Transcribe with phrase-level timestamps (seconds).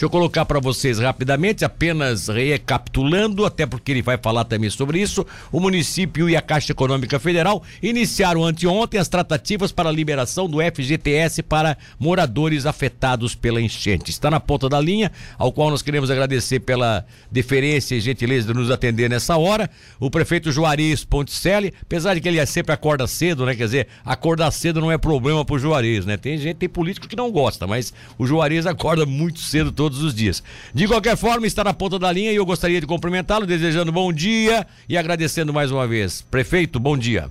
[0.00, 4.98] Deixa eu colocar para vocês rapidamente, apenas recapitulando, até porque ele vai falar também sobre
[4.98, 5.26] isso.
[5.52, 10.56] O município e a Caixa Econômica Federal iniciaram anteontem as tratativas para a liberação do
[10.62, 14.10] FGTS para moradores afetados pela enchente.
[14.10, 18.54] Está na ponta da linha, ao qual nós queremos agradecer pela deferência e gentileza de
[18.54, 19.68] nos atender nessa hora.
[20.00, 23.54] O prefeito Juarez Ponticelli, apesar de que ele sempre acorda cedo, né?
[23.54, 26.16] Quer dizer, acordar cedo não é problema pro Juarez, né?
[26.16, 30.14] Tem gente, tem político que não gosta, mas o Juarez acorda muito cedo todos os
[30.14, 30.42] dias.
[30.72, 34.12] De qualquer forma, está na ponta da linha e eu gostaria de cumprimentá-lo, desejando bom
[34.12, 36.22] dia e agradecendo mais uma vez.
[36.22, 37.30] Prefeito, bom dia.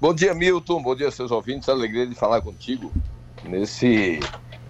[0.00, 0.82] Bom dia, Milton.
[0.82, 1.68] Bom dia, seus ouvintes.
[1.68, 2.92] Alegria de falar contigo
[3.44, 4.20] nesse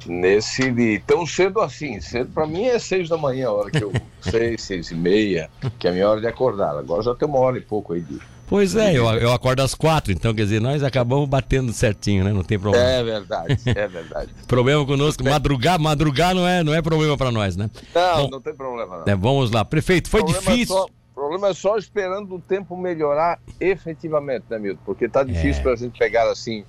[0.07, 2.01] nesse de tão cedo assim.
[2.01, 5.51] Cedo para mim é seis da manhã, a hora que eu seis, seis e meia,
[5.79, 6.79] que é a minha hora de acordar.
[6.79, 8.19] Agora já tem uma hora e pouco aí de.
[8.49, 12.33] Pois é, eu, eu acordo às quatro, então quer dizer, nós acabamos batendo certinho, né?
[12.33, 12.85] Não tem problema.
[12.85, 14.35] É verdade, é verdade.
[14.49, 17.69] problema conosco, madrugar, madrugar não é, não é problema para nós, né?
[17.95, 19.13] Não, Bom, não tem problema não.
[19.13, 20.77] É, vamos lá, prefeito, foi difícil.
[20.77, 24.81] É só, o problema é só esperando o tempo melhorar efetivamente, né, Milton?
[24.87, 25.63] Porque tá difícil é.
[25.65, 26.65] para a gente pegar assim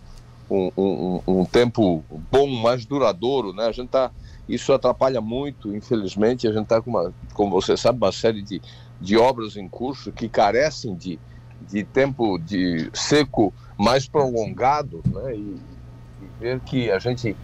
[0.49, 3.67] um, um, um, tempo bom, mais duradouro, né?
[3.67, 4.11] A gente tá,
[4.47, 8.61] isso atrapalha muito, infelizmente, a gente está com uma, como você sabe, uma série de,
[8.99, 11.19] de obras em curso que carecem de,
[11.67, 15.35] de tempo de seco mais prolongado, né?
[15.35, 15.57] E,
[16.21, 17.35] e ver que a gente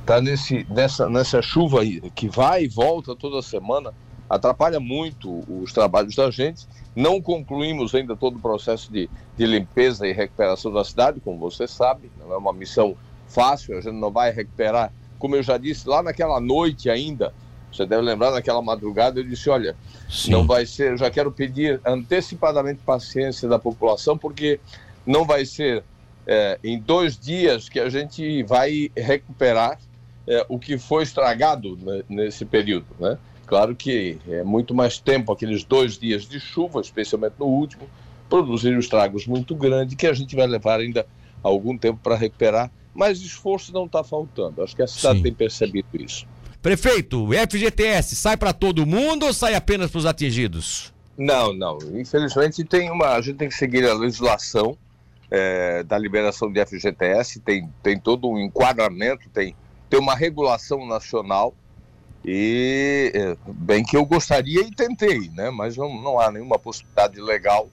[0.00, 3.92] está nessa, nessa chuva aí, que vai e volta toda semana,
[4.30, 6.66] atrapalha muito os trabalhos da gente.
[6.94, 11.66] Não concluímos ainda todo o processo de, de limpeza e recuperação da cidade, como você
[11.66, 12.96] sabe, não é uma missão
[13.28, 17.34] fácil, a gente não vai recuperar, como eu já disse, lá naquela noite ainda,
[17.76, 19.76] você deve lembrar, naquela madrugada, eu disse: olha,
[20.08, 20.30] Sim.
[20.30, 24.58] não vai ser, eu já quero pedir antecipadamente paciência da população, porque
[25.06, 25.84] não vai ser
[26.26, 29.78] é, em dois dias que a gente vai recuperar
[30.26, 33.16] é, o que foi estragado né, nesse período, né?
[33.46, 37.88] Claro que é muito mais tempo, aqueles dois dias de chuva, especialmente no último,
[38.28, 41.06] produziram estragos muito grandes que a gente vai levar ainda
[41.44, 44.62] algum tempo para recuperar, mas esforço não está faltando.
[44.62, 45.22] Acho que a cidade Sim.
[45.22, 46.26] tem percebido isso.
[46.66, 50.92] Prefeito, FGTS sai para todo mundo ou sai apenas para os atingidos?
[51.16, 51.78] Não, não.
[51.94, 54.76] Infelizmente tem uma, a gente tem que seguir a legislação
[55.30, 59.54] é, da liberação de FGTS, tem, tem todo um enquadramento, tem,
[59.88, 61.54] tem uma regulação nacional
[62.24, 65.50] e é, bem que eu gostaria e tentei, né?
[65.50, 67.70] Mas não, não há nenhuma possibilidade legal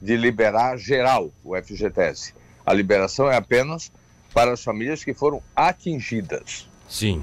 [0.00, 2.32] de liberar geral o FGTS.
[2.64, 3.92] A liberação é apenas
[4.32, 6.69] para as famílias que foram atingidas.
[6.90, 7.22] Sim.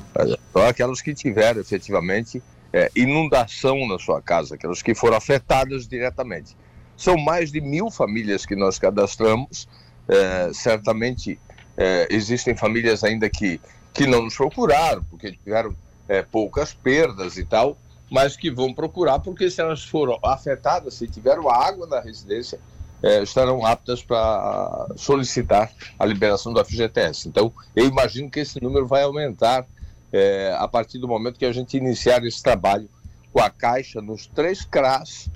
[0.54, 2.42] Só aquelas que tiveram efetivamente
[2.72, 6.56] é, inundação na sua casa, aquelas que foram afetadas diretamente.
[6.96, 9.68] São mais de mil famílias que nós cadastramos.
[10.08, 11.38] É, certamente
[11.76, 13.60] é, existem famílias ainda que,
[13.94, 15.76] que não nos procuraram, porque tiveram
[16.08, 17.78] é, poucas perdas e tal,
[18.10, 22.58] mas que vão procurar, porque se elas foram afetadas, se tiveram água na residência,
[23.02, 27.28] é, estarão aptas para solicitar a liberação do FGTS.
[27.28, 29.66] Então, eu imagino que esse número vai aumentar
[30.12, 32.90] é, a partir do momento que a gente iniciar esse trabalho
[33.32, 35.30] com a Caixa nos três CRAS,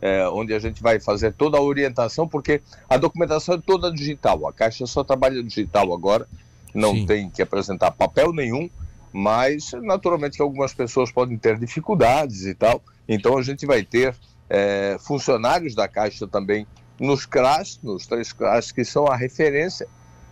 [0.00, 4.46] é, onde a gente vai fazer toda a orientação, porque a documentação é toda digital.
[4.46, 6.26] A Caixa só trabalha digital agora,
[6.74, 7.06] não Sim.
[7.06, 8.68] tem que apresentar papel nenhum
[9.16, 12.82] mas naturalmente que algumas pessoas podem ter dificuldades e tal.
[13.08, 14.12] Então a gente vai ter
[14.50, 16.66] é, funcionários da Caixa também
[16.98, 19.86] nos CRAS, nos três CRAS, que são a referência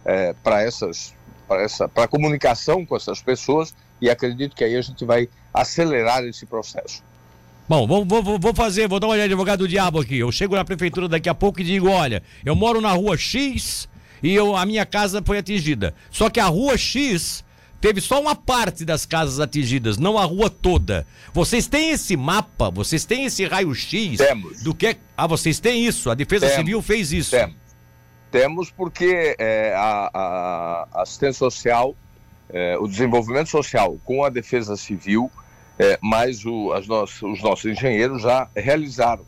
[0.04, 1.14] é, para essas
[1.48, 6.24] para essa para comunicação com essas pessoas e acredito que aí a gente vai acelerar
[6.24, 7.02] esse processo.
[7.68, 10.18] Bom, vou, vou, vou fazer, vou dar uma olhada advogado do diabo aqui.
[10.18, 13.88] Eu chego na prefeitura daqui a pouco e digo, olha, eu moro na rua X
[14.22, 15.94] e eu, a minha casa foi atingida.
[16.10, 17.44] Só que a rua X
[17.82, 21.04] teve só uma parte das casas atingidas, não a rua toda.
[21.34, 22.70] Vocês têm esse mapa?
[22.70, 24.18] Vocês têm esse raio-x?
[24.18, 24.62] Temos.
[24.62, 26.08] Do que é- Ah, vocês têm isso?
[26.08, 26.56] A Defesa Temos.
[26.60, 27.32] Civil fez isso?
[27.32, 27.56] Temos.
[28.30, 31.94] Temos porque é, a, a, assistência social,
[32.48, 35.28] é, o desenvolvimento social com a Defesa Civil,
[35.76, 39.24] é, mais o, as os nossos engenheiros já realizaram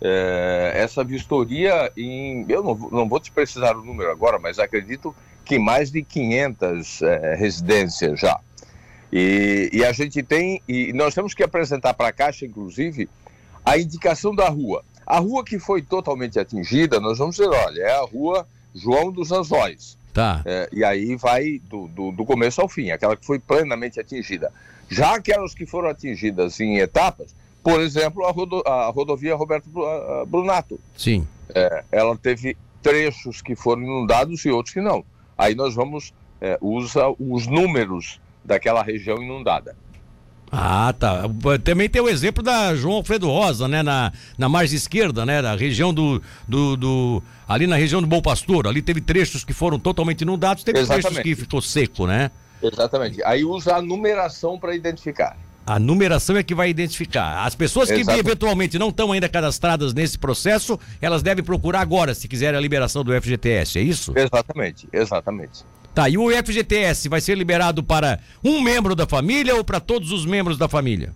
[0.00, 2.46] é, essa vistoria em.
[2.48, 5.14] Eu não, não vou te precisar o número agora, mas acredito
[5.46, 8.38] que mais de 500 é, residências já.
[9.12, 13.08] E, e, a gente tem, e nós temos que apresentar para a Caixa, inclusive,
[13.64, 14.84] a indicação da rua.
[15.06, 19.30] A rua que foi totalmente atingida, nós vamos dizer, olha, é a rua João dos
[19.30, 19.96] Anzóis.
[20.12, 20.42] Tá.
[20.44, 24.52] É, e aí vai do, do, do, começo ao fim, aquela que foi plenamente atingida.
[24.88, 29.70] Já aquelas que foram atingidas em etapas, por exemplo, a, rodo, a rodovia Roberto
[30.26, 30.80] Brunato.
[30.96, 31.26] Sim.
[31.54, 35.04] É, ela teve trechos que foram inundados e outros que não.
[35.36, 39.76] Aí nós vamos é, usa os números daquela região inundada.
[40.50, 41.24] Ah, tá.
[41.64, 43.82] Também tem o exemplo da João Alfredo Rosa, né?
[43.82, 45.42] Na, na margem esquerda, né?
[45.42, 48.66] Na região do, do, do, Ali na região do Bom Pastor.
[48.66, 51.06] Ali teve trechos que foram totalmente inundados, teve Exatamente.
[51.06, 52.30] trechos que ficou seco, né?
[52.62, 53.22] Exatamente.
[53.24, 55.36] Aí usa a numeração para identificar.
[55.66, 57.44] A numeração é que vai identificar.
[57.44, 58.24] As pessoas que Exatamente.
[58.24, 63.02] eventualmente não estão ainda cadastradas nesse processo, elas devem procurar agora, se quiserem a liberação
[63.02, 64.12] do FGTS, é isso?
[64.14, 65.64] Exatamente, exatamente.
[65.92, 70.12] Tá, e o FGTS vai ser liberado para um membro da família ou para todos
[70.12, 71.12] os membros da família?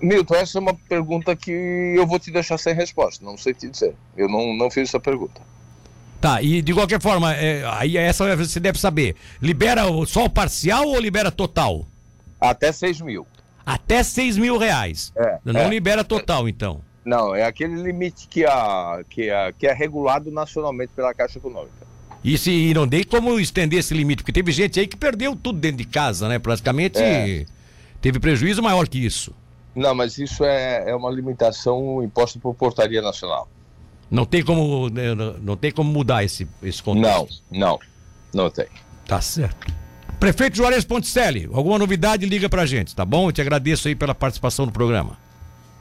[0.00, 3.68] Milton, essa é uma pergunta que eu vou te deixar sem resposta, não sei te
[3.68, 3.94] dizer.
[4.16, 5.40] Eu não, não fiz essa pergunta.
[6.20, 9.14] Tá, e de qualquer forma, é, aí essa você deve saber.
[9.40, 11.86] Libera só o parcial ou libera total?
[12.40, 13.26] Até 6 mil.
[13.64, 15.12] Até 6 mil reais.
[15.16, 16.80] É, não é, libera total, então.
[17.04, 21.86] Não, é aquele limite que, a, que, a, que é regulado nacionalmente pela Caixa Econômica.
[22.22, 25.36] E, se, e não tem como estender esse limite, porque teve gente aí que perdeu
[25.36, 26.38] tudo dentro de casa, né?
[26.38, 27.46] Praticamente é.
[28.00, 29.34] teve prejuízo maior que isso.
[29.74, 33.48] Não, mas isso é, é uma limitação imposta por portaria nacional.
[34.10, 37.42] Não tem como, né, não tem como mudar esse, esse contexto?
[37.50, 37.78] Não, não,
[38.34, 38.66] não tem.
[39.06, 39.72] Tá certo.
[40.18, 43.28] Prefeito Juarez Ponticelli, alguma novidade, liga pra gente, tá bom?
[43.28, 45.16] Eu te agradeço aí pela participação no programa.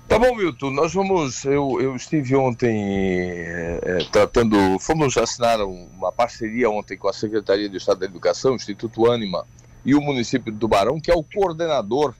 [0.08, 0.70] Tá bom, Milton.
[0.72, 1.44] Nós vamos.
[1.44, 4.80] Eu, eu estive ontem é, tratando.
[4.80, 9.44] Fomos assinar uma parceria ontem com a Secretaria de Estado da Educação, Instituto Anima
[9.84, 12.14] e o município de Tubarão, que é o coordenador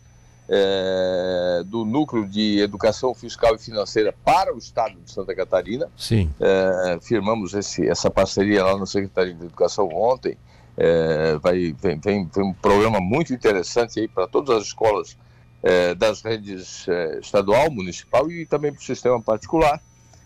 [0.50, 5.88] é, do Núcleo de Educação Fiscal e Financeira para o Estado de Santa Catarina.
[5.96, 6.30] Sim.
[6.40, 10.38] É, firmamos esse, essa parceria lá na Secretaria de Educação ontem.
[10.78, 15.18] É, vai, vem, vem, vem, um programa muito interessante aí para todas as escolas
[15.64, 19.82] é, das redes é, estadual, municipal e também para o sistema particular.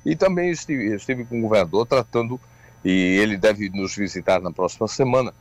[0.06, 2.39] E também estive, estive com o governador tratando,
[2.83, 5.33] e ele deve nos visitar na próxima semana,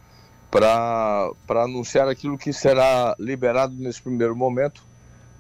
[0.51, 4.85] para anunciar aquilo que será liberado nesse primeiro momento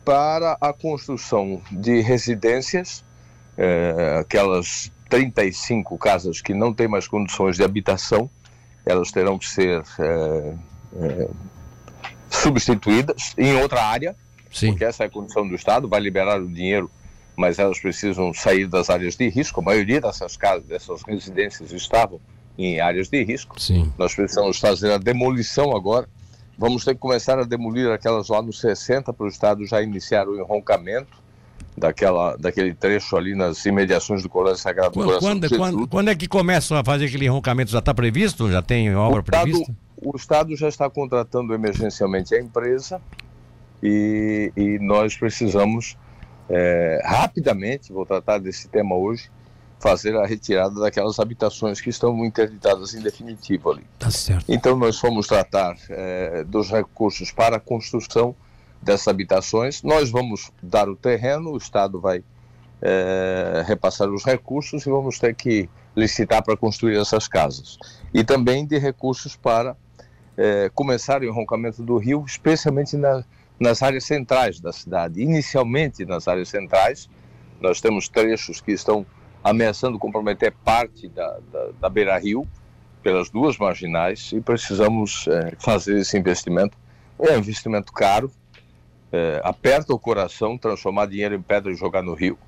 [0.04, 3.04] para a construção de residências,
[3.58, 8.30] é, aquelas 35 casas que não têm mais condições de habitação,
[8.84, 10.54] elas terão que ser é,
[10.96, 11.28] é,
[12.28, 14.16] substituídas em outra área,
[14.52, 14.70] Sim.
[14.70, 16.90] porque essa é a condição do Estado, vai liberar o dinheiro,
[17.36, 19.60] mas elas precisam sair das áreas de risco.
[19.60, 22.20] A maioria dessas casas, dessas residências estavam
[22.58, 23.60] em áreas de risco.
[23.60, 23.92] Sim.
[23.96, 26.08] Nós precisamos fazer a demolição agora.
[26.58, 30.28] Vamos ter que começar a demolir aquelas lá nos 60 para o Estado já iniciar
[30.28, 31.18] o enroncamento
[31.76, 36.14] daquela, daquele trecho ali nas imediações do Colégio Sagrado quando, Coração quando, quando, quando, é
[36.14, 37.70] que começam a fazer aquele enroncamento?
[37.70, 38.50] Já está previsto?
[38.50, 39.74] Já tem obra o estado, prevista?
[40.02, 43.00] O Estado já está contratando emergencialmente a empresa
[43.82, 45.96] e, e nós precisamos
[46.48, 49.30] é, rapidamente, vou tratar desse tema hoje,
[49.78, 53.84] fazer a retirada daquelas habitações que estão interditadas em definitivo ali.
[53.98, 54.44] Tá certo.
[54.48, 58.34] Então nós fomos tratar é, dos recursos para a construção
[58.82, 59.82] dessas habitações.
[59.82, 62.22] Nós vamos dar o terreno, o Estado vai
[62.80, 67.78] é, repassar os recursos e vamos ter que licitar para construir essas casas.
[68.12, 69.76] E também de recursos para
[70.36, 73.24] é, começar o enroncamento do rio, especialmente na,
[73.58, 75.20] nas áreas centrais da cidade.
[75.20, 77.08] Inicialmente nas áreas centrais,
[77.60, 79.04] nós temos trechos que estão
[79.44, 82.46] ameaçando comprometer parte da, da, da beira-rio,
[83.02, 86.76] pelas duas marginais, e precisamos é, fazer esse investimento.
[87.18, 88.30] É um investimento caro,
[89.12, 92.38] é, aperta o coração transformar dinheiro em pedra e jogar no rio,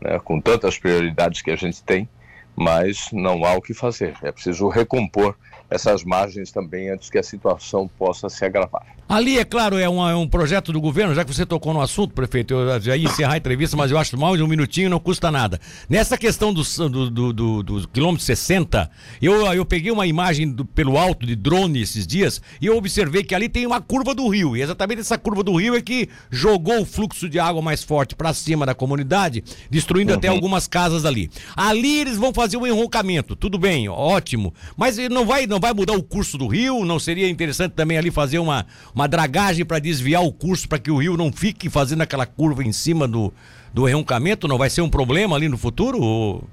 [0.00, 2.08] né, com tantas prioridades que a gente tem,
[2.56, 4.14] mas não há o que fazer.
[4.22, 5.34] É preciso recompor
[5.70, 8.84] essas margens também antes que a situação possa se agravar.
[9.08, 11.80] Ali, é claro, é, uma, é um projeto do governo, já que você tocou no
[11.80, 14.88] assunto, prefeito, eu já ia encerrar a entrevista, mas eu acho mal de um minutinho
[14.88, 15.60] não custa nada.
[15.88, 18.88] Nessa questão do, do, do, do, do quilômetro 60,
[19.20, 23.24] eu, eu peguei uma imagem do, pelo alto de drone esses dias e eu observei
[23.24, 26.08] que ali tem uma curva do rio, e exatamente essa curva do rio é que
[26.30, 30.18] jogou o fluxo de água mais forte para cima da comunidade, destruindo uhum.
[30.18, 31.28] até algumas casas ali.
[31.56, 35.92] Ali eles vão fazer um enroncamento, tudo bem, ótimo, mas não vai, não vai mudar
[35.92, 36.86] o curso do rio?
[36.86, 40.90] Não seria interessante também ali fazer uma, uma dragagem para desviar o curso para que
[40.90, 43.30] o rio não fique fazendo aquela curva em cima do,
[43.74, 44.48] do enroncamento?
[44.48, 46.00] Não vai ser um problema ali no futuro?
[46.00, 46.44] Ou...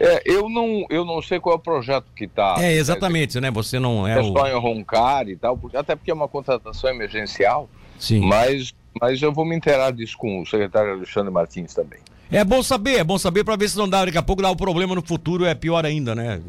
[0.00, 2.56] É, eu não, eu não sei qual é o projeto que está.
[2.58, 3.50] É, exatamente, né?
[3.50, 4.18] Você não é.
[4.18, 5.28] É o...
[5.28, 7.68] e tal, até porque é uma contratação emergencial.
[7.98, 8.20] Sim.
[8.26, 12.00] Mas, mas eu vou me inteirar disso com o secretário Alexandre Martins também.
[12.32, 14.48] É bom saber, é bom saber para ver se não dá, daqui a pouco dá
[14.48, 16.40] o um problema no futuro, é pior ainda, né?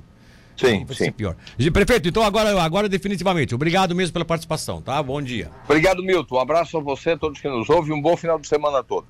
[0.56, 1.12] Sim, sim.
[1.12, 1.36] pior.
[1.74, 5.04] Prefeito, então agora, agora definitivamente, obrigado mesmo pela participação, tá?
[5.04, 5.52] Bom dia.
[5.66, 6.38] Obrigado, Milton.
[6.38, 8.84] Um abraço a você, a todos que nos ouvem, um bom final de semana a
[8.84, 9.10] todos.